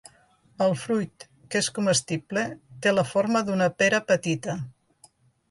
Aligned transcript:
El 0.67 0.71
fruit, 0.83 1.25
que 1.55 1.61
és 1.65 1.69
comestible, 1.75 2.47
té 2.87 2.95
la 2.95 3.05
forma 3.11 3.45
d'una 3.51 3.69
pera 3.83 4.01
petita. 4.15 4.59